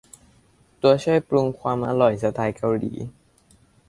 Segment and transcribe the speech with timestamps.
[0.81, 2.93] ตัวช่วยปรุงความอร่อยสไตล์เกาหลี